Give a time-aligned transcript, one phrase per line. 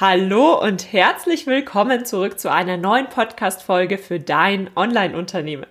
[0.00, 5.66] Hallo und herzlich willkommen zurück zu einer neuen Podcast-Folge für dein Online-Unternehmen.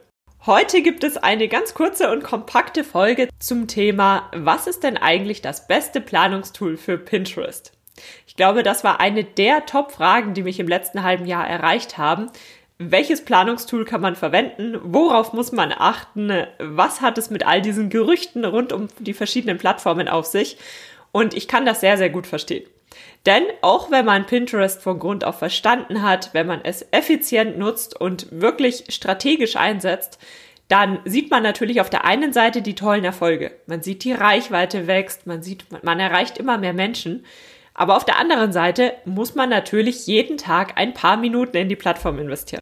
[0.46, 5.42] Heute gibt es eine ganz kurze und kompakte Folge zum Thema, was ist denn eigentlich
[5.42, 7.74] das beste Planungstool für Pinterest?
[8.26, 12.30] Ich glaube, das war eine der Top-Fragen, die mich im letzten halben Jahr erreicht haben.
[12.78, 14.80] Welches Planungstool kann man verwenden?
[14.84, 16.32] Worauf muss man achten?
[16.60, 20.58] Was hat es mit all diesen Gerüchten rund um die verschiedenen Plattformen auf sich?
[21.12, 22.64] Und ich kann das sehr, sehr gut verstehen.
[23.26, 28.00] Denn auch wenn man Pinterest von Grund auf verstanden hat, wenn man es effizient nutzt
[28.00, 30.20] und wirklich strategisch einsetzt,
[30.68, 33.52] dann sieht man natürlich auf der einen Seite die tollen Erfolge.
[33.68, 37.26] Man sieht, die Reichweite wächst, man sieht, man erreicht immer mehr Menschen.
[37.74, 41.76] Aber auf der anderen Seite muss man natürlich jeden Tag ein paar Minuten in die
[41.76, 42.62] Plattform investieren.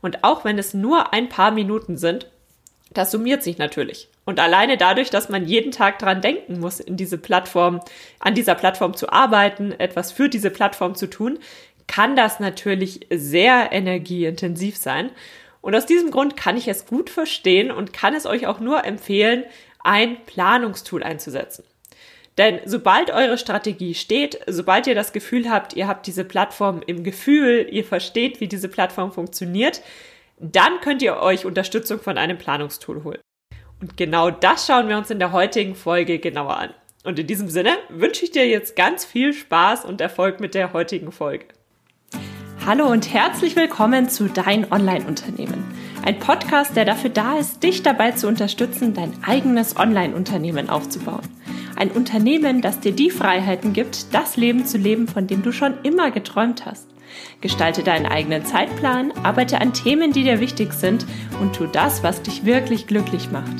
[0.00, 2.30] Und auch wenn es nur ein paar Minuten sind,
[2.90, 4.08] das summiert sich natürlich.
[4.24, 7.80] Und alleine dadurch, dass man jeden Tag dran denken muss, in diese Plattform,
[8.18, 11.38] an dieser Plattform zu arbeiten, etwas für diese Plattform zu tun,
[11.86, 15.10] kann das natürlich sehr energieintensiv sein.
[15.60, 18.84] Und aus diesem Grund kann ich es gut verstehen und kann es euch auch nur
[18.84, 19.44] empfehlen,
[19.82, 21.64] ein Planungstool einzusetzen.
[22.38, 27.04] Denn sobald eure Strategie steht, sobald ihr das Gefühl habt, ihr habt diese Plattform im
[27.04, 29.82] Gefühl, ihr versteht, wie diese Plattform funktioniert,
[30.40, 33.20] dann könnt ihr euch Unterstützung von einem Planungstool holen.
[33.80, 36.74] Und genau das schauen wir uns in der heutigen Folge genauer an.
[37.04, 40.72] Und in diesem Sinne wünsche ich dir jetzt ganz viel Spaß und Erfolg mit der
[40.72, 41.46] heutigen Folge.
[42.66, 45.64] Hallo und herzlich willkommen zu Dein Online-Unternehmen.
[46.04, 51.26] Ein Podcast, der dafür da ist, dich dabei zu unterstützen, dein eigenes Online-Unternehmen aufzubauen.
[51.76, 55.74] Ein Unternehmen, das dir die Freiheiten gibt, das Leben zu leben, von dem du schon
[55.82, 56.86] immer geträumt hast.
[57.40, 61.06] Gestalte deinen eigenen Zeitplan, arbeite an Themen, die dir wichtig sind
[61.40, 63.56] und tu das, was dich wirklich glücklich macht.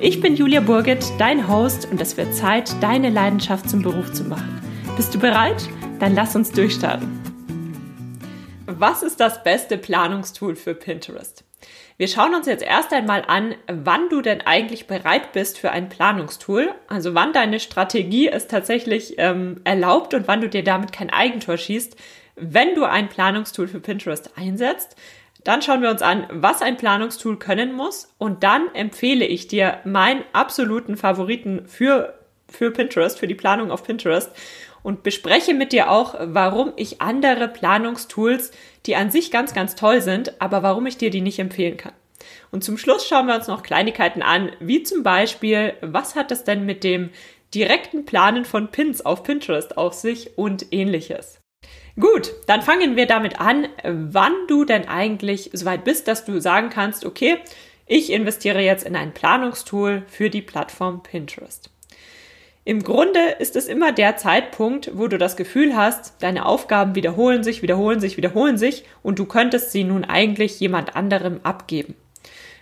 [0.00, 4.24] Ich bin Julia Burget, dein Host und es wird Zeit, deine Leidenschaft zum Beruf zu
[4.24, 4.60] machen.
[4.96, 5.68] Bist du bereit?
[5.98, 7.08] Dann lass uns durchstarten.
[8.66, 11.45] Was ist das beste Planungstool für Pinterest?
[11.98, 15.88] Wir schauen uns jetzt erst einmal an, wann du denn eigentlich bereit bist für ein
[15.88, 21.08] Planungstool, also wann deine Strategie es tatsächlich ähm, erlaubt und wann du dir damit kein
[21.08, 21.96] Eigentor schießt,
[22.36, 24.94] wenn du ein Planungstool für Pinterest einsetzt,
[25.42, 28.12] dann schauen wir uns an, was ein Planungstool können muss.
[28.18, 32.18] Und dann empfehle ich dir meinen absoluten Favoriten für,
[32.48, 34.32] für Pinterest, für die Planung auf Pinterest
[34.86, 38.52] und bespreche mit dir auch, warum ich andere Planungstools,
[38.86, 41.92] die an sich ganz, ganz toll sind, aber warum ich dir die nicht empfehlen kann.
[42.52, 46.44] Und zum Schluss schauen wir uns noch Kleinigkeiten an, wie zum Beispiel, was hat es
[46.44, 47.10] denn mit dem
[47.52, 51.40] direkten Planen von Pins auf Pinterest auf sich und ähnliches.
[51.98, 56.70] Gut, dann fangen wir damit an, wann du denn eigentlich soweit bist, dass du sagen
[56.70, 57.38] kannst, okay,
[57.86, 61.70] ich investiere jetzt in ein Planungstool für die Plattform Pinterest.
[62.66, 67.44] Im Grunde ist es immer der Zeitpunkt, wo du das Gefühl hast, deine Aufgaben wiederholen
[67.44, 71.94] sich, wiederholen sich, wiederholen sich und du könntest sie nun eigentlich jemand anderem abgeben.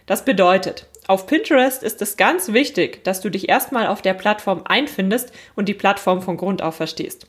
[0.05, 4.65] Das bedeutet, auf Pinterest ist es ganz wichtig, dass du dich erstmal auf der Plattform
[4.67, 7.27] einfindest und die Plattform von Grund auf verstehst.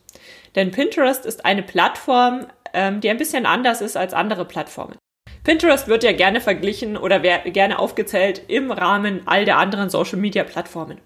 [0.56, 4.98] Denn Pinterest ist eine Plattform, ähm, die ein bisschen anders ist als andere Plattformen.
[5.46, 10.98] Pinterest wird ja gerne verglichen oder gerne aufgezählt im Rahmen all der anderen Social-Media-Plattformen.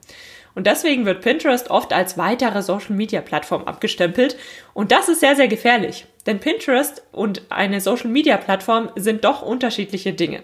[0.59, 4.35] Und deswegen wird Pinterest oft als weitere Social-Media-Plattform abgestempelt.
[4.73, 6.05] Und das ist sehr, sehr gefährlich.
[6.25, 10.43] Denn Pinterest und eine Social-Media-Plattform sind doch unterschiedliche Dinge.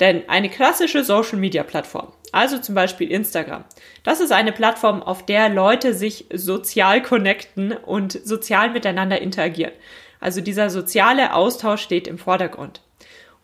[0.00, 3.66] Denn eine klassische Social-Media-Plattform, also zum Beispiel Instagram,
[4.02, 9.72] das ist eine Plattform, auf der Leute sich sozial connecten und sozial miteinander interagieren.
[10.20, 12.80] Also dieser soziale Austausch steht im Vordergrund.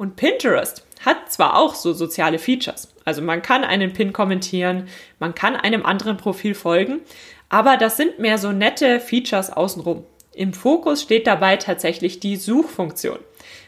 [0.00, 4.88] Und Pinterest hat zwar auch so soziale Features, also man kann einen Pin kommentieren,
[5.18, 7.00] man kann einem anderen Profil folgen,
[7.50, 10.06] aber das sind mehr so nette Features außenrum.
[10.32, 13.18] Im Fokus steht dabei tatsächlich die Suchfunktion.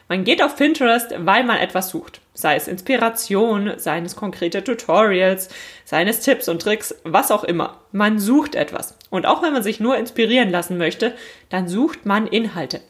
[0.09, 2.19] Man geht auf Pinterest, weil man etwas sucht.
[2.33, 5.49] Sei es Inspiration, seien es konkrete Tutorials,
[5.85, 7.81] seien es Tipps und Tricks, was auch immer.
[7.91, 8.97] Man sucht etwas.
[9.11, 11.13] Und auch wenn man sich nur inspirieren lassen möchte,
[11.49, 12.81] dann sucht man Inhalte.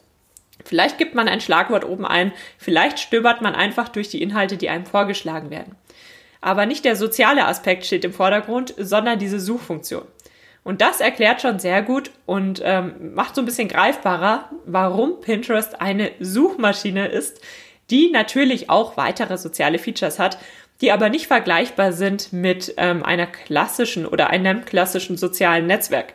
[0.64, 4.68] Vielleicht gibt man ein Schlagwort oben ein, vielleicht stöbert man einfach durch die Inhalte, die
[4.68, 5.74] einem vorgeschlagen werden.
[6.40, 10.04] Aber nicht der soziale Aspekt steht im Vordergrund, sondern diese Suchfunktion.
[10.62, 15.80] Und das erklärt schon sehr gut und ähm, macht so ein bisschen greifbarer, warum Pinterest
[15.80, 17.40] eine Suchmaschine ist,
[17.90, 20.38] die natürlich auch weitere soziale Features hat,
[20.80, 26.14] die aber nicht vergleichbar sind mit ähm, einer klassischen oder einem klassischen sozialen Netzwerk.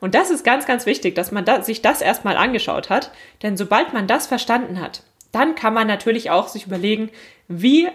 [0.00, 3.10] Und das ist ganz, ganz wichtig, dass man da, sich das erstmal angeschaut hat,
[3.42, 5.02] denn sobald man das verstanden hat,
[5.32, 7.10] dann kann man natürlich auch sich überlegen,
[7.48, 7.88] wie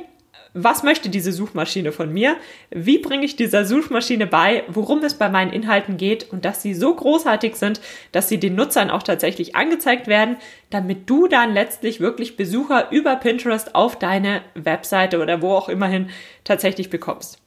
[0.53, 2.37] was möchte diese Suchmaschine von mir?
[2.69, 6.75] Wie bringe ich dieser Suchmaschine bei, worum es bei meinen Inhalten geht und dass sie
[6.75, 10.37] so großartig sind, dass sie den Nutzern auch tatsächlich angezeigt werden,
[10.69, 16.09] damit du dann letztlich wirklich Besucher über Pinterest auf deine Webseite oder wo auch immerhin
[16.43, 17.39] tatsächlich bekommst.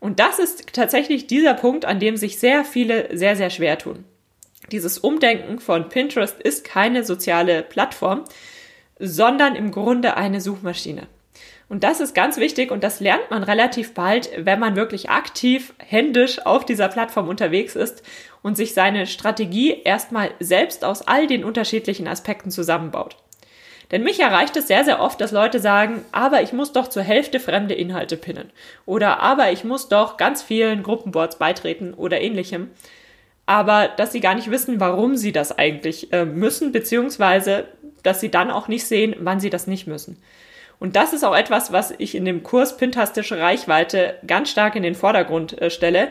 [0.00, 4.04] Und das ist tatsächlich dieser Punkt, an dem sich sehr viele sehr, sehr schwer tun.
[4.70, 8.24] Dieses Umdenken von Pinterest ist keine soziale Plattform,
[8.98, 11.06] sondern im Grunde eine Suchmaschine.
[11.68, 15.74] Und das ist ganz wichtig und das lernt man relativ bald, wenn man wirklich aktiv,
[15.78, 18.02] händisch auf dieser Plattform unterwegs ist
[18.42, 23.16] und sich seine Strategie erstmal selbst aus all den unterschiedlichen Aspekten zusammenbaut.
[23.90, 27.02] Denn mich erreicht es sehr, sehr oft, dass Leute sagen, aber ich muss doch zur
[27.02, 28.50] Hälfte fremde Inhalte pinnen.
[28.84, 32.70] Oder aber ich muss doch ganz vielen Gruppenboards beitreten oder ähnlichem.
[33.46, 37.64] Aber dass sie gar nicht wissen, warum sie das eigentlich äh, müssen, beziehungsweise
[38.02, 40.22] dass sie dann auch nicht sehen, wann sie das nicht müssen.
[40.78, 44.82] Und das ist auch etwas, was ich in dem Kurs Pintastische Reichweite ganz stark in
[44.82, 46.08] den Vordergrund äh, stelle,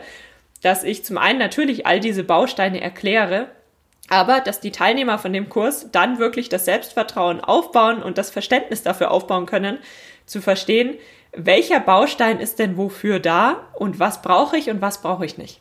[0.62, 3.46] dass ich zum einen natürlich all diese Bausteine erkläre,
[4.08, 8.82] aber dass die Teilnehmer von dem Kurs dann wirklich das Selbstvertrauen aufbauen und das Verständnis
[8.82, 9.78] dafür aufbauen können,
[10.26, 10.96] zu verstehen,
[11.32, 15.60] welcher Baustein ist denn wofür da und was brauche ich und was brauche ich nicht.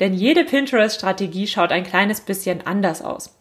[0.00, 3.34] Denn jede Pinterest-Strategie schaut ein kleines bisschen anders aus.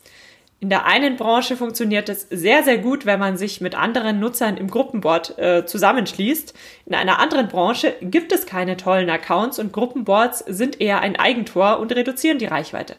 [0.61, 4.55] In der einen Branche funktioniert es sehr, sehr gut, wenn man sich mit anderen Nutzern
[4.55, 6.53] im Gruppenboard äh, zusammenschließt.
[6.85, 11.79] In einer anderen Branche gibt es keine tollen Accounts und Gruppenboards sind eher ein Eigentor
[11.79, 12.95] und reduzieren die Reichweite.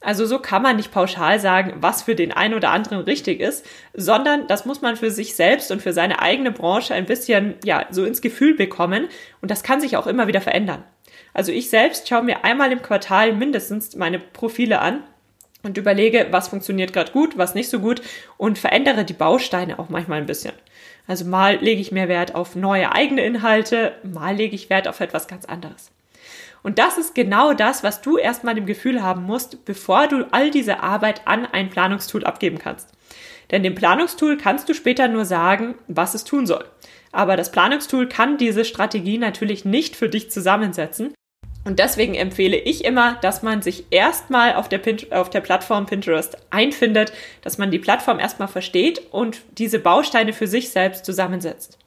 [0.00, 3.66] Also so kann man nicht pauschal sagen, was für den einen oder anderen richtig ist,
[3.94, 7.86] sondern das muss man für sich selbst und für seine eigene Branche ein bisschen, ja,
[7.90, 9.08] so ins Gefühl bekommen
[9.40, 10.84] und das kann sich auch immer wieder verändern.
[11.34, 15.02] Also ich selbst schaue mir einmal im Quartal mindestens meine Profile an
[15.64, 18.00] und überlege, was funktioniert gerade gut, was nicht so gut
[18.36, 20.52] und verändere die Bausteine auch manchmal ein bisschen.
[21.08, 25.00] Also mal lege ich mehr Wert auf neue eigene Inhalte, mal lege ich Wert auf
[25.00, 25.90] etwas ganz anderes.
[26.62, 30.50] Und das ist genau das, was du erstmal im Gefühl haben musst, bevor du all
[30.50, 32.90] diese Arbeit an ein Planungstool abgeben kannst.
[33.50, 36.64] Denn dem Planungstool kannst du später nur sagen, was es tun soll.
[37.12, 41.14] Aber das Planungstool kann diese Strategie natürlich nicht für dich zusammensetzen,
[41.68, 44.70] und deswegen empfehle ich immer, dass man sich erstmal auf
[45.10, 47.12] auf der Plattform Pinterest einfindet,
[47.42, 51.78] dass man die Plattform erstmal versteht und diese Bausteine für sich selbst zusammensetzt.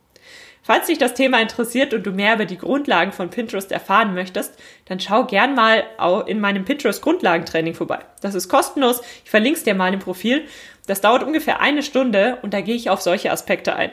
[0.64, 4.54] Falls dich das Thema interessiert und du mehr über die Grundlagen von Pinterest erfahren möchtest,
[4.86, 5.84] dann schau gern mal
[6.28, 8.00] in meinem Pinterest Grundlagentraining vorbei.
[8.22, 9.02] Das ist kostenlos.
[9.24, 10.46] Ich verlinke es dir mal im Profil.
[10.86, 13.92] Das dauert ungefähr eine Stunde und da gehe ich auf solche Aspekte ein.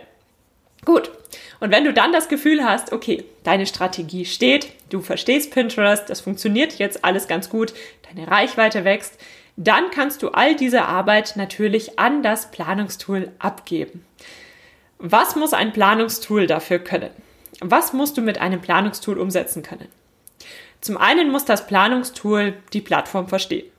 [0.85, 1.11] Gut.
[1.61, 6.20] Und wenn du dann das Gefühl hast, okay, deine Strategie steht, du verstehst Pinterest, das
[6.20, 7.73] funktioniert jetzt alles ganz gut,
[8.09, 9.19] deine Reichweite wächst,
[9.56, 14.05] dann kannst du all diese Arbeit natürlich an das Planungstool abgeben.
[14.99, 17.11] Was muss ein Planungstool dafür können?
[17.61, 19.89] Was musst du mit einem Planungstool umsetzen können?
[20.81, 23.71] Zum einen muss das Planungstool die Plattform verstehen.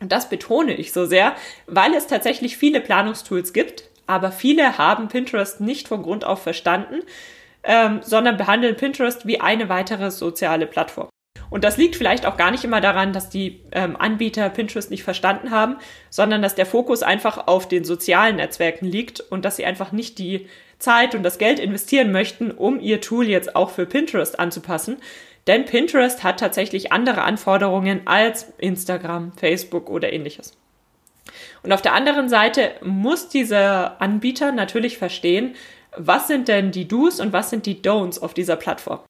[0.00, 1.34] Und das betone ich so sehr,
[1.66, 7.02] weil es tatsächlich viele Planungstools gibt, aber viele haben Pinterest nicht von Grund auf verstanden,
[7.62, 11.08] ähm, sondern behandeln Pinterest wie eine weitere soziale Plattform.
[11.50, 15.04] Und das liegt vielleicht auch gar nicht immer daran, dass die ähm, Anbieter Pinterest nicht
[15.04, 15.76] verstanden haben,
[16.10, 20.18] sondern dass der Fokus einfach auf den sozialen Netzwerken liegt und dass sie einfach nicht
[20.18, 20.48] die
[20.78, 24.98] Zeit und das Geld investieren möchten, um ihr Tool jetzt auch für Pinterest anzupassen.
[25.46, 30.56] Denn Pinterest hat tatsächlich andere Anforderungen als Instagram, Facebook oder ähnliches.
[31.62, 35.54] Und auf der anderen Seite muss dieser Anbieter natürlich verstehen,
[35.96, 39.00] was sind denn die Do's und was sind die Don'ts auf dieser Plattform.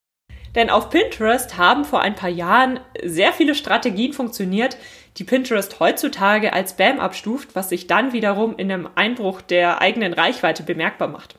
[0.56, 4.78] Denn auf Pinterest haben vor ein paar Jahren sehr viele Strategien funktioniert,
[5.18, 10.14] die Pinterest heutzutage als Spam abstuft, was sich dann wiederum in einem Einbruch der eigenen
[10.14, 11.36] Reichweite bemerkbar macht.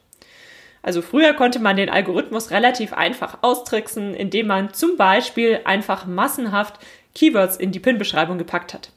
[0.84, 6.80] Also früher konnte man den Algorithmus relativ einfach austricksen, indem man zum Beispiel einfach massenhaft
[7.14, 8.92] Keywords in die Pin-Beschreibung gepackt hat.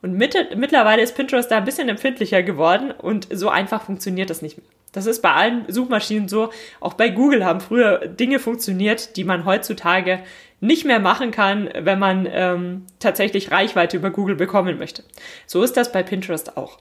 [0.00, 4.42] Und mitte, mittlerweile ist Pinterest da ein bisschen empfindlicher geworden und so einfach funktioniert das
[4.42, 4.66] nicht mehr.
[4.96, 6.48] Das ist bei allen Suchmaschinen so.
[6.80, 10.20] Auch bei Google haben früher Dinge funktioniert, die man heutzutage
[10.60, 15.04] nicht mehr machen kann, wenn man ähm, tatsächlich Reichweite über Google bekommen möchte.
[15.46, 16.78] So ist das bei Pinterest auch.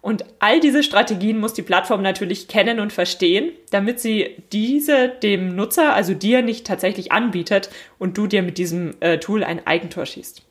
[0.00, 5.54] Und all diese Strategien muss die Plattform natürlich kennen und verstehen, damit sie diese dem
[5.54, 10.04] Nutzer, also dir, nicht tatsächlich anbietet und du dir mit diesem äh, Tool ein Eigentor
[10.04, 10.42] schießt.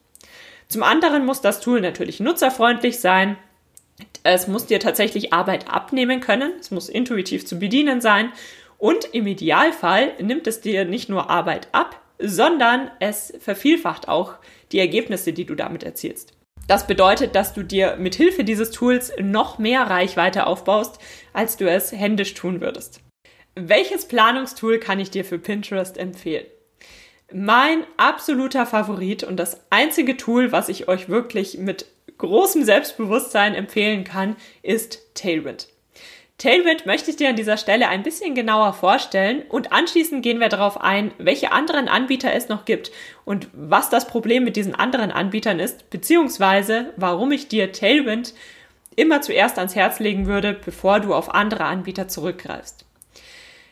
[0.70, 3.36] Zum anderen muss das Tool natürlich nutzerfreundlich sein.
[4.24, 6.54] Es muss dir tatsächlich Arbeit abnehmen können.
[6.60, 8.32] Es muss intuitiv zu bedienen sein.
[8.78, 14.36] Und im Idealfall nimmt es dir nicht nur Arbeit ab, sondern es vervielfacht auch
[14.72, 16.34] die Ergebnisse, die du damit erzielst.
[16.68, 21.00] Das bedeutet, dass du dir mit Hilfe dieses Tools noch mehr Reichweite aufbaust,
[21.34, 23.02] als du es händisch tun würdest.
[23.56, 26.46] welches Planungstool kann ich dir für Pinterest empfehlen?
[27.34, 31.86] Mein absoluter Favorit und das einzige Tool, was ich euch wirklich mit
[32.22, 35.68] großem Selbstbewusstsein empfehlen kann, ist Tailwind.
[36.38, 40.50] Tailwind möchte ich dir an dieser Stelle ein bisschen genauer vorstellen und anschließend gehen wir
[40.50, 42.92] darauf ein, welche anderen Anbieter es noch gibt
[43.26, 48.34] und was das Problem mit diesen anderen Anbietern ist, beziehungsweise warum ich dir Tailwind
[48.96, 52.86] immer zuerst ans Herz legen würde, bevor du auf andere Anbieter zurückgreifst.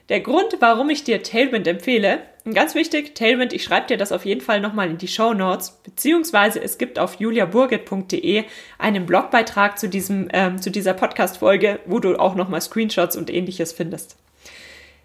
[0.09, 4.25] Der Grund, warum ich dir Tailwind empfehle, ganz wichtig, Tailwind, ich schreibe dir das auf
[4.25, 8.45] jeden Fall nochmal in die Show Notes, beziehungsweise es gibt auf juliaburgit.de
[8.79, 13.71] einen Blogbeitrag zu diesem, ähm, zu dieser Podcast-Folge, wo du auch nochmal Screenshots und ähnliches
[13.71, 14.17] findest.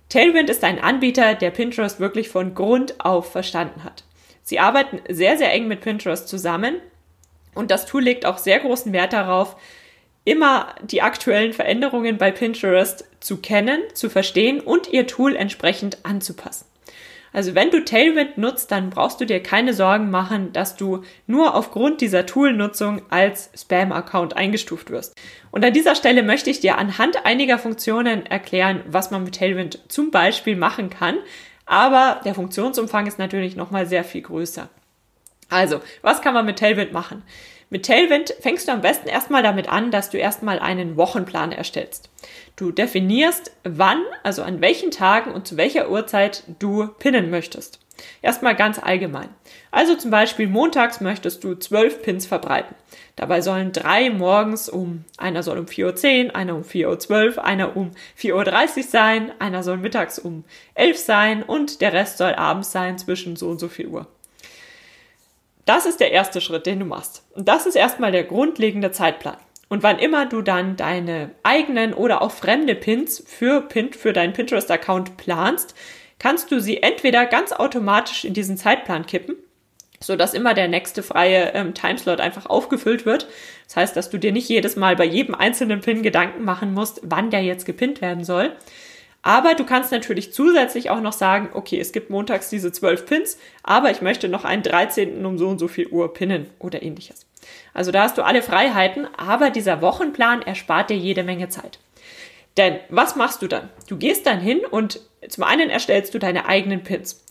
[0.09, 4.05] Tailwind ist ein Anbieter, der Pinterest wirklich von Grund auf verstanden hat.
[4.43, 6.77] Sie arbeiten sehr, sehr eng mit Pinterest zusammen
[7.55, 9.57] und das Tool legt auch sehr großen Wert darauf,
[10.25, 16.67] immer die aktuellen Veränderungen bei Pinterest zu kennen, zu verstehen und ihr Tool entsprechend anzupassen.
[17.35, 21.57] Also wenn du Tailwind nutzt, dann brauchst du dir keine Sorgen machen, dass du nur
[21.57, 25.21] aufgrund dieser Toolnutzung als Spam-Account eingestuft wirst.
[25.51, 29.81] Und an dieser Stelle möchte ich dir anhand einiger Funktionen erklären, was man mit Tailwind
[29.89, 31.17] zum Beispiel machen kann.
[31.67, 34.69] Aber der Funktionsumfang ist natürlich nochmal sehr viel größer.
[35.51, 37.25] Also, was kann man mit Tailwind machen?
[37.75, 42.09] Mit Tailwind fängst du am besten erstmal damit an, dass du erstmal einen Wochenplan erstellst.
[42.55, 47.81] Du definierst, wann, also an welchen Tagen und zu welcher Uhrzeit du pinnen möchtest.
[48.23, 49.29] Erstmal ganz allgemein.
[49.73, 52.77] Also zum Beispiel montags möchtest du zwölf Pins verbreiten.
[53.17, 57.77] Dabei sollen drei morgens um, einer soll um 4.10 Uhr, einer um 4.12 Uhr, einer
[57.77, 60.45] um 4.30 Uhr sein, einer soll mittags um
[60.77, 64.07] 11 Uhr sein und der Rest soll abends sein zwischen so und so viel Uhr.
[65.65, 67.25] Das ist der erste Schritt, den du machst.
[67.33, 69.37] Und das ist erstmal der grundlegende Zeitplan.
[69.69, 74.35] Und wann immer du dann deine eigenen oder auch fremde Pins für, Pin, für deinen
[74.35, 75.75] Pinterest-Account planst,
[76.19, 79.37] kannst du sie entweder ganz automatisch in diesen Zeitplan kippen,
[80.01, 83.27] so dass immer der nächste freie ähm, Timeslot einfach aufgefüllt wird.
[83.67, 87.01] Das heißt, dass du dir nicht jedes Mal bei jedem einzelnen Pin Gedanken machen musst,
[87.03, 88.53] wann der jetzt gepinnt werden soll,
[89.25, 93.39] aber du kannst natürlich zusätzlich auch noch sagen, okay, es gibt montags diese zwölf Pins,
[93.63, 95.25] aber ich möchte noch einen 13.
[95.25, 97.25] um so und so viel Uhr pinnen oder ähnliches.
[97.73, 101.79] Also da hast du alle Freiheiten, aber dieser Wochenplan erspart dir jede Menge Zeit.
[102.59, 103.71] Denn was machst du dann?
[103.89, 107.25] Du gehst dann hin und zum einen erstellst du deine eigenen Pins.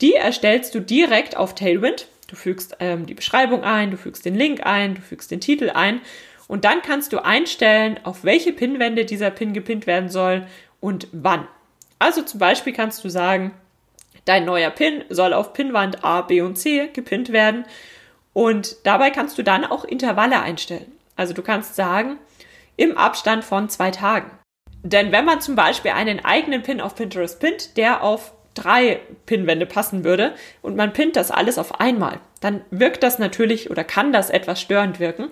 [0.00, 2.06] Die erstellst du direkt auf Tailwind.
[2.28, 5.70] Du fügst ähm, die Beschreibung ein, du fügst den Link ein, du fügst den Titel
[5.70, 6.00] ein
[6.46, 10.46] und dann kannst du einstellen, auf welche Pinwände dieser Pin gepinnt werden soll
[10.80, 11.46] und wann.
[11.98, 13.52] Also zum Beispiel kannst du sagen,
[14.24, 17.64] dein neuer Pin soll auf Pinwand A, B und C gepinnt werden
[18.32, 20.92] und dabei kannst du dann auch Intervalle einstellen.
[21.16, 22.18] Also du kannst sagen,
[22.76, 24.30] im Abstand von zwei Tagen.
[24.82, 29.66] Denn wenn man zum Beispiel einen eigenen Pin auf Pinterest pinnt, der auf drei Pinwände
[29.66, 34.12] passen würde und man pinnt das alles auf einmal, dann wirkt das natürlich oder kann
[34.12, 35.30] das etwas störend wirken.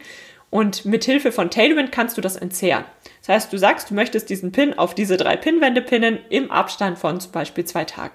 [0.51, 2.85] Und mit Hilfe von Tailwind kannst du das entzehren.
[3.29, 6.99] Das heißt, du sagst, du möchtest diesen Pin auf diese drei Pinwände pinnen im Abstand
[6.99, 8.15] von zum Beispiel zwei Tagen.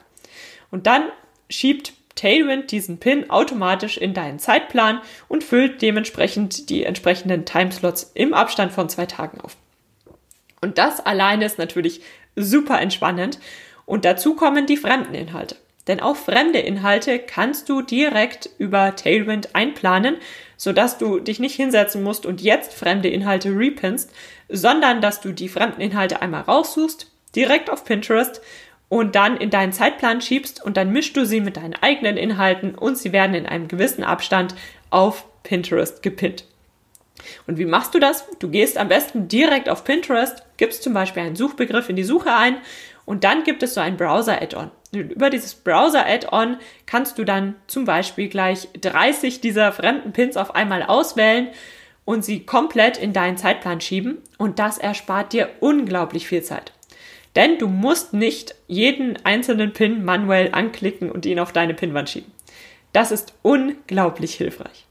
[0.72, 1.04] Und dann
[1.52, 8.34] schiebt Tailwind diesen Pin automatisch in deinen Zeitplan und füllt dementsprechend die entsprechenden Timeslots im
[8.34, 9.56] Abstand von zwei Tagen auf.
[10.62, 12.02] Und das alleine ist natürlich
[12.36, 13.38] super entspannend.
[13.86, 15.58] Und dazu kommen die fremden Inhalte.
[15.88, 20.16] Denn auch fremde Inhalte kannst du direkt über Tailwind einplanen,
[20.56, 24.12] sodass du dich nicht hinsetzen musst und jetzt fremde Inhalte repinst,
[24.54, 28.40] sondern dass du die fremden Inhalte einmal raussuchst, direkt auf Pinterest
[28.88, 32.76] und dann in deinen Zeitplan schiebst und dann mischst du sie mit deinen eigenen Inhalten
[32.76, 34.54] und sie werden in einem gewissen Abstand
[34.92, 36.46] auf Pinterest gepinnt.
[37.48, 38.26] Und wie machst du das?
[38.40, 42.34] Du gehst am besten direkt auf Pinterest, gibst zum Beispiel einen Suchbegriff in die Suche
[42.34, 42.58] ein
[43.06, 44.70] und dann gibt es so ein Browser-Add-on.
[44.92, 50.84] Über dieses Browser-Add-on kannst du dann zum Beispiel gleich 30 dieser fremden Pins auf einmal
[50.84, 51.48] auswählen
[52.06, 56.74] und sie komplett in deinen Zeitplan schieben und das erspart dir unglaublich viel Zeit.
[57.36, 62.32] Denn du musst nicht jeden einzelnen Pin manuell anklicken und ihn auf deine Pinwand schieben.
[62.92, 64.86] Das ist unglaublich hilfreich.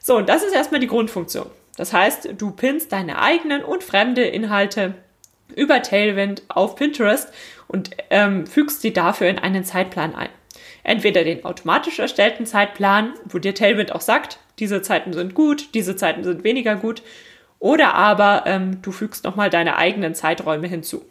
[0.00, 1.46] So, und das ist erstmal die Grundfunktion.
[1.76, 4.94] Das heißt, du pinst deine eigenen und fremde Inhalte
[5.56, 7.32] über Tailwind auf Pinterest
[7.68, 10.28] und ähm, fügst sie dafür in einen Zeitplan ein.
[10.82, 15.96] Entweder den automatisch erstellten Zeitplan, wo dir Tailwind auch sagt, diese Zeiten sind gut, diese
[15.96, 17.02] Zeiten sind weniger gut,
[17.58, 21.04] oder aber ähm, du fügst nochmal deine eigenen Zeiträume hinzu.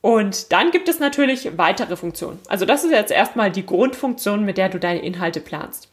[0.00, 2.40] Und dann gibt es natürlich weitere Funktionen.
[2.48, 5.88] Also das ist jetzt erstmal die Grundfunktion, mit der du deine Inhalte planst.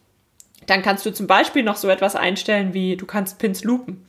[0.66, 4.06] Dann kannst du zum Beispiel noch so etwas einstellen wie du kannst Pins loopen.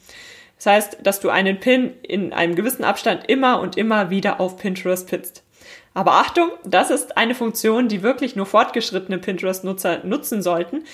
[0.56, 4.58] Das heißt, dass du einen Pin in einem gewissen Abstand immer und immer wieder auf
[4.58, 5.42] Pinterest pinnst.
[5.94, 10.84] Aber Achtung, das ist eine Funktion, die wirklich nur fortgeschrittene Pinterest-Nutzer nutzen sollten.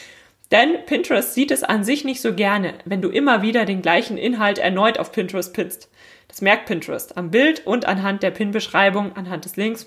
[0.53, 4.17] Denn Pinterest sieht es an sich nicht so gerne, wenn du immer wieder den gleichen
[4.17, 5.91] Inhalt erneut auf Pinterest pinnst.
[6.29, 9.87] Das merkt Pinterest am Bild und anhand der Pin-Beschreibung, anhand des Links.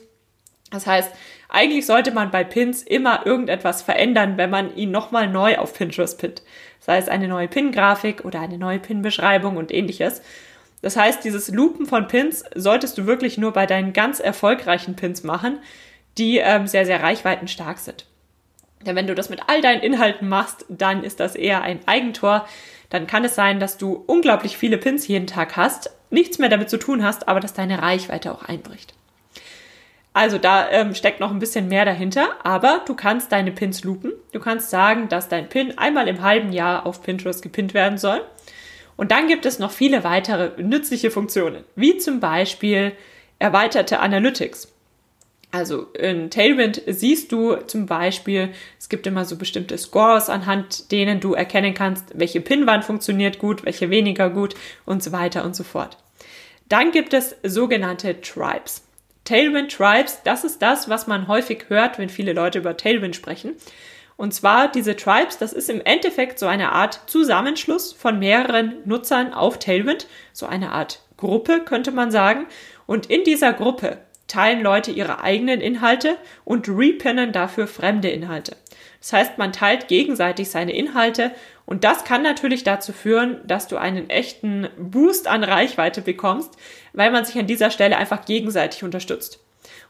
[0.72, 1.12] Das heißt,
[1.48, 6.20] eigentlich sollte man bei Pins immer irgendetwas verändern, wenn man ihn nochmal neu auf Pinterest
[6.20, 6.44] pinnt.
[6.80, 10.22] Sei es eine neue Pin-Grafik oder eine neue Pin-Beschreibung und ähnliches.
[10.82, 15.24] Das heißt, dieses Loopen von Pins solltest du wirklich nur bei deinen ganz erfolgreichen Pins
[15.24, 15.60] machen,
[16.18, 18.06] die ähm, sehr, sehr reichweitenstark sind.
[18.86, 22.48] Denn wenn du das mit all deinen Inhalten machst, dann ist das eher ein Eigentor.
[22.90, 26.70] Dann kann es sein, dass du unglaublich viele Pins jeden Tag hast, nichts mehr damit
[26.70, 28.94] zu tun hast, aber dass deine Reichweite auch einbricht.
[30.14, 34.12] Also da ähm, steckt noch ein bisschen mehr dahinter, aber du kannst deine Pins loopen.
[34.32, 38.22] Du kannst sagen, dass dein Pin einmal im halben Jahr auf Pinterest gepinnt werden soll.
[38.98, 42.94] Und dann gibt es noch viele weitere nützliche Funktionen, wie zum Beispiel
[43.38, 44.74] erweiterte Analytics.
[45.52, 51.20] Also in Tailwind siehst du zum Beispiel, es gibt immer so bestimmte Scores, anhand denen
[51.20, 54.54] du erkennen kannst, welche Pinwand funktioniert gut, welche weniger gut
[54.86, 55.98] und so weiter und so fort.
[56.68, 58.84] Dann gibt es sogenannte Tribes.
[59.26, 63.56] Tailwind Tribes, das ist das, was man häufig hört, wenn viele Leute über Tailwind sprechen.
[64.18, 69.34] Und zwar diese Tribes, das ist im Endeffekt so eine Art Zusammenschluss von mehreren Nutzern
[69.34, 72.46] auf Tailwind, so eine Art Gruppe könnte man sagen.
[72.86, 74.00] Und in dieser Gruppe
[74.30, 78.56] teilen Leute ihre eigenen Inhalte und repinnen dafür fremde Inhalte.
[79.02, 81.32] Das heißt, man teilt gegenseitig seine Inhalte
[81.66, 86.58] und das kann natürlich dazu führen, dass du einen echten Boost an Reichweite bekommst,
[86.94, 89.40] weil man sich an dieser Stelle einfach gegenseitig unterstützt.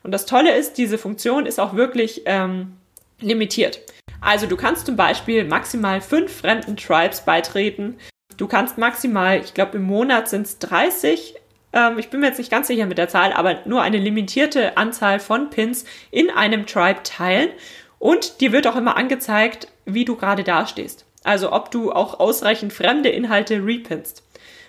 [0.04, 2.78] Und das Tolle ist, diese Funktion ist auch wirklich ähm,
[3.20, 3.82] limitiert.
[4.22, 7.98] Also du kannst zum Beispiel maximal fünf fremden Tribes beitreten.
[8.38, 11.36] Du kannst maximal, ich glaube im Monat sind es 30,
[11.74, 14.78] ähm, ich bin mir jetzt nicht ganz sicher mit der Zahl, aber nur eine limitierte
[14.78, 17.50] Anzahl von Pins in einem Tribe teilen.
[18.00, 21.06] Und dir wird auch immer angezeigt, wie du gerade dastehst.
[21.24, 24.24] Also ob du auch ausreichend fremde Inhalte repinst.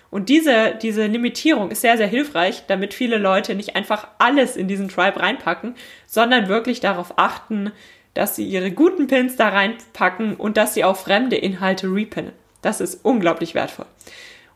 [0.09, 4.67] Und diese, diese Limitierung ist sehr, sehr hilfreich, damit viele Leute nicht einfach alles in
[4.67, 7.71] diesen Tribe reinpacken, sondern wirklich darauf achten,
[8.13, 12.33] dass sie ihre guten Pins da reinpacken und dass sie auch fremde Inhalte repinnen.
[12.61, 13.85] Das ist unglaublich wertvoll.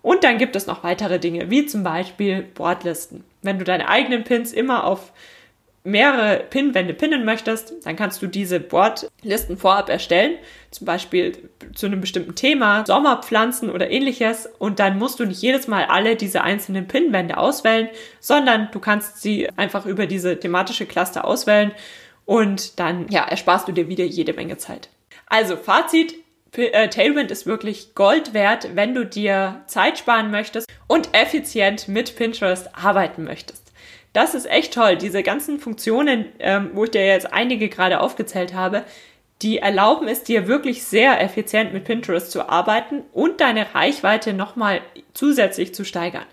[0.05, 3.23] Und dann gibt es noch weitere Dinge, wie zum Beispiel Boardlisten.
[3.41, 5.11] Wenn du deine eigenen Pins immer auf
[5.83, 10.37] mehrere Pinwände pinnen möchtest, dann kannst du diese Boardlisten vorab erstellen,
[10.69, 14.47] zum Beispiel zu einem bestimmten Thema, Sommerpflanzen oder ähnliches.
[14.59, 17.89] Und dann musst du nicht jedes Mal alle diese einzelnen Pinwände auswählen,
[18.19, 21.71] sondern du kannst sie einfach über diese thematische Cluster auswählen
[22.25, 24.89] und dann ja, ersparst du dir wieder jede Menge Zeit.
[25.25, 26.13] Also Fazit,
[26.57, 32.15] äh, Tailwind ist wirklich Gold wert, wenn du dir Zeit sparen möchtest und effizient mit
[32.15, 33.71] Pinterest arbeiten möchtest.
[34.13, 34.95] Das ist echt toll.
[34.95, 38.85] Diese ganzen Funktionen, ähm, wo ich dir jetzt einige gerade aufgezählt habe,
[39.41, 44.81] die erlauben es dir wirklich sehr effizient mit Pinterest zu arbeiten und deine Reichweite nochmal
[45.13, 46.25] zusätzlich zu steigern.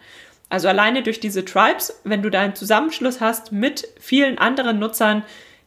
[0.49, 5.25] Also alleine durch diese Tribes, wenn du da einen Zusammenschluss hast mit vielen anderen Nutzern,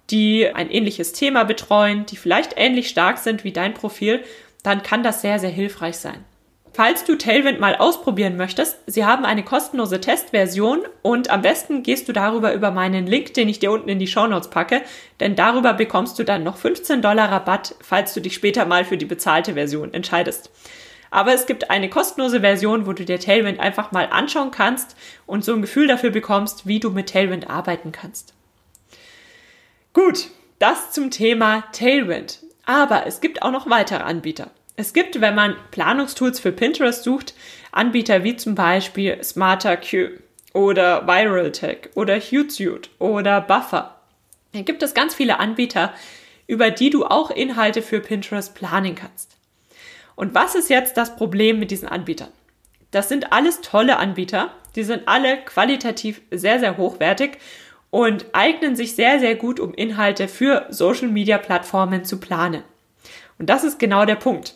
[0.10, 4.24] die ein ähnliches Thema betreuen, die vielleicht ähnlich stark sind wie dein Profil,
[4.66, 6.24] dann kann das sehr, sehr hilfreich sein.
[6.76, 12.10] Falls du Tailwind mal ausprobieren möchtest, sie haben eine kostenlose Testversion und am besten gehst
[12.10, 14.82] du darüber über meinen Link, den ich dir unten in die Show Notes packe,
[15.22, 18.98] denn darüber bekommst du dann noch 15 Dollar Rabatt, falls du dich später mal für
[18.98, 20.52] die bezahlte Version entscheidest.
[21.12, 25.46] Aber es gibt eine kostenlose Version, wo du dir Tailwind einfach mal anschauen kannst und
[25.46, 28.34] so ein Gefühl dafür bekommst, wie du mit Tailwind arbeiten kannst.
[29.94, 30.28] Gut,
[30.60, 32.40] das zum Thema Tailwind.
[32.66, 34.52] Aber es gibt auch noch weitere Anbieter.
[34.76, 37.34] Es gibt, wenn man Planungstools für Pinterest sucht,
[37.72, 40.10] Anbieter wie zum Beispiel Smarter Q
[40.54, 43.96] oder ViralTech oder Hootsuite oder Buffer.
[44.54, 45.94] Da gibt es ganz viele Anbieter,
[46.48, 49.38] über die du auch Inhalte für Pinterest planen kannst.
[50.16, 52.30] Und was ist jetzt das Problem mit diesen Anbietern?
[52.92, 57.38] Das sind alles tolle Anbieter, die sind alle qualitativ sehr, sehr hochwertig
[57.96, 62.62] und eignen sich sehr, sehr gut, um Inhalte für Social-Media-Plattformen zu planen.
[63.40, 64.54] Und das ist genau der Punkt.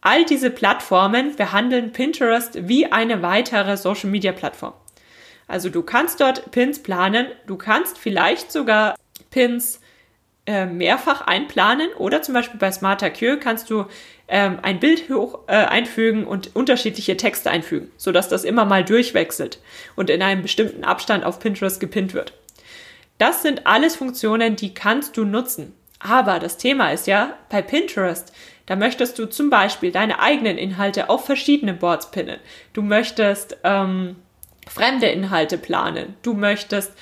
[0.00, 4.72] All diese Plattformen behandeln Pinterest wie eine weitere Social Media Plattform.
[5.46, 8.96] Also du kannst dort Pins planen, du kannst vielleicht sogar
[9.30, 9.78] Pins
[10.46, 13.84] äh, mehrfach einplanen oder zum Beispiel bei Smarter Cure kannst du
[14.26, 19.60] ähm, ein Bild hoch, äh, einfügen und unterschiedliche Texte einfügen, sodass das immer mal durchwechselt
[19.94, 22.32] und in einem bestimmten Abstand auf Pinterest gepinnt wird.
[23.18, 25.74] Das sind alles Funktionen, die kannst du nutzen.
[25.98, 28.32] Aber das Thema ist ja, bei Pinterest,
[28.66, 32.38] da möchtest du zum Beispiel deine eigenen Inhalte auf verschiedene Boards pinnen.
[32.72, 34.16] Du möchtest ähm,
[34.68, 36.16] fremde Inhalte planen.
[36.22, 36.92] Du möchtest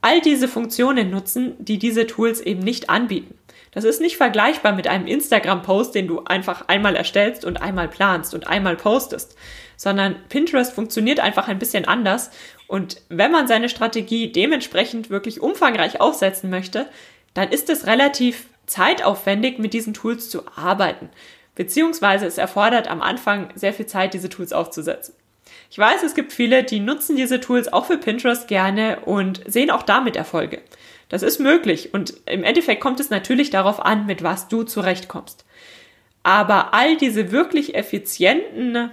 [0.00, 3.38] all diese Funktionen nutzen, die diese Tools eben nicht anbieten.
[3.70, 8.34] Das ist nicht vergleichbar mit einem Instagram-Post, den du einfach einmal erstellst und einmal planst
[8.34, 9.36] und einmal postest,
[9.76, 12.30] sondern Pinterest funktioniert einfach ein bisschen anders.
[12.72, 16.86] Und wenn man seine Strategie dementsprechend wirklich umfangreich aufsetzen möchte,
[17.34, 21.10] dann ist es relativ zeitaufwendig, mit diesen Tools zu arbeiten.
[21.54, 25.12] Beziehungsweise es erfordert am Anfang sehr viel Zeit, diese Tools aufzusetzen.
[25.70, 29.70] Ich weiß, es gibt viele, die nutzen diese Tools auch für Pinterest gerne und sehen
[29.70, 30.62] auch damit Erfolge.
[31.10, 35.44] Das ist möglich und im Endeffekt kommt es natürlich darauf an, mit was du zurechtkommst.
[36.22, 38.90] Aber all diese wirklich effizienten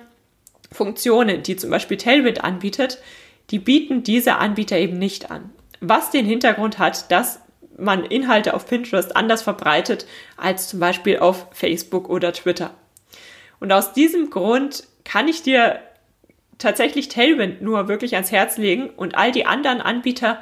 [0.69, 3.01] Funktionen, die zum Beispiel Tailwind anbietet,
[3.51, 5.49] die bieten diese Anbieter eben nicht an.
[5.81, 7.41] Was den Hintergrund hat, dass
[7.77, 10.05] man Inhalte auf Pinterest anders verbreitet
[10.37, 12.71] als zum Beispiel auf Facebook oder Twitter.
[13.59, 15.79] Und aus diesem Grund kann ich dir
[16.57, 20.39] tatsächlich Tailwind nur wirklich ans Herz legen und all die anderen Anbieter,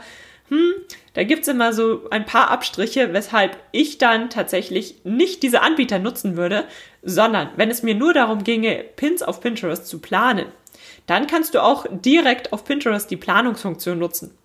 [0.49, 0.73] hm,
[1.13, 6.37] da gibt's immer so ein paar Abstriche, weshalb ich dann tatsächlich nicht diese Anbieter nutzen
[6.37, 6.65] würde,
[7.03, 10.47] sondern wenn es mir nur darum ginge, Pins auf Pinterest zu planen,
[11.07, 14.37] dann kannst du auch direkt auf Pinterest die Planungsfunktion nutzen.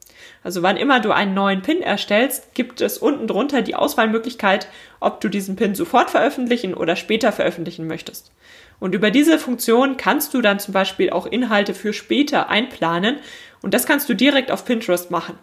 [0.44, 4.66] Also wann immer du einen neuen Pin erstellst, gibt es unten drunter die Auswahlmöglichkeit,
[5.00, 8.32] ob du diesen Pin sofort veröffentlichen oder später veröffentlichen möchtest.
[8.80, 13.18] Und über diese Funktion kannst du dann zum Beispiel auch Inhalte für später einplanen
[13.60, 15.38] und das kannst du direkt auf Pinterest machen.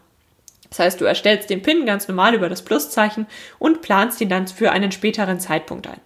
[0.70, 3.26] Das heißt, du erstellst den Pin ganz normal über das Pluszeichen
[3.58, 6.02] und planst ihn dann für einen späteren Zeitpunkt ein.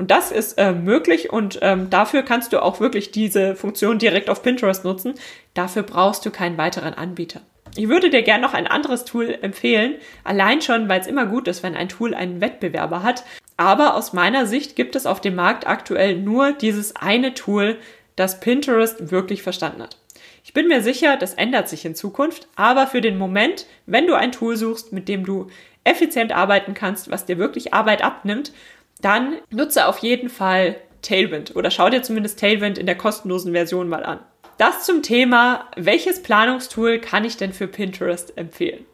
[0.00, 4.30] Und das ist äh, möglich und ähm, dafür kannst du auch wirklich diese Funktion direkt
[4.30, 5.12] auf Pinterest nutzen.
[5.52, 7.42] Dafür brauchst du keinen weiteren Anbieter.
[7.76, 11.48] Ich würde dir gerne noch ein anderes Tool empfehlen, allein schon, weil es immer gut
[11.48, 13.24] ist, wenn ein Tool einen Wettbewerber hat.
[13.58, 17.76] Aber aus meiner Sicht gibt es auf dem Markt aktuell nur dieses eine Tool,
[18.16, 19.98] das Pinterest wirklich verstanden hat.
[20.44, 24.14] Ich bin mir sicher, das ändert sich in Zukunft, aber für den Moment, wenn du
[24.14, 25.50] ein Tool suchst, mit dem du
[25.84, 28.52] effizient arbeiten kannst, was dir wirklich Arbeit abnimmt,
[29.00, 33.88] dann nutze auf jeden Fall Tailwind oder schau dir zumindest Tailwind in der kostenlosen Version
[33.88, 34.20] mal an.
[34.58, 38.84] Das zum Thema, welches Planungstool kann ich denn für Pinterest empfehlen?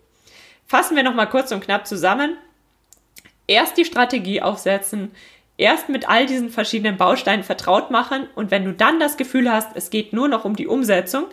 [0.66, 2.36] Fassen wir nochmal kurz und knapp zusammen.
[3.48, 5.10] Erst die Strategie aufsetzen,
[5.56, 9.70] erst mit all diesen verschiedenen Bausteinen vertraut machen und wenn du dann das Gefühl hast,
[9.74, 11.26] es geht nur noch um die Umsetzung,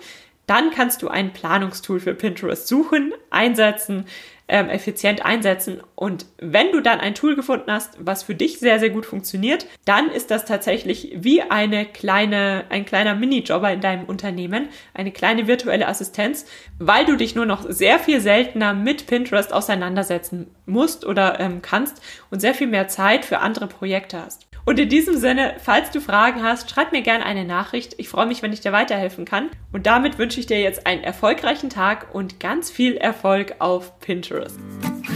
[0.46, 4.06] dann kannst du ein Planungstool für Pinterest suchen, einsetzen,
[4.48, 5.82] ähm, effizient einsetzen.
[5.96, 9.66] Und wenn du dann ein Tool gefunden hast, was für dich sehr, sehr gut funktioniert,
[9.86, 15.48] dann ist das tatsächlich wie eine kleine, ein kleiner Minijobber in deinem Unternehmen, eine kleine
[15.48, 16.46] virtuelle Assistenz,
[16.78, 22.02] weil du dich nur noch sehr viel seltener mit Pinterest auseinandersetzen musst oder ähm, kannst
[22.30, 24.48] und sehr viel mehr Zeit für andere Projekte hast.
[24.66, 27.96] Und in diesem Sinne, falls du Fragen hast, schreib mir gerne eine Nachricht.
[27.98, 29.50] Ich freue mich, wenn ich dir weiterhelfen kann.
[29.74, 34.58] Und damit wünsche ich dir jetzt einen erfolgreichen Tag und ganz viel Erfolg auf Pinterest.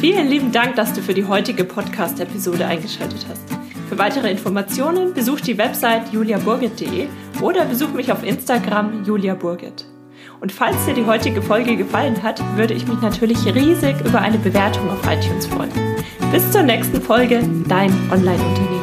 [0.01, 3.43] Vielen lieben Dank, dass du für die heutige Podcast-Episode eingeschaltet hast.
[3.88, 7.07] Für weitere Informationen besuch die Website juliaburgit.de
[7.41, 9.86] oder besuch mich auf Instagram juliaburgit.
[10.41, 14.38] Und falls dir die heutige Folge gefallen hat, würde ich mich natürlich riesig über eine
[14.38, 15.71] Bewertung auf iTunes freuen.
[16.31, 18.77] Bis zur nächsten Folge, dein Online-Unternehmen.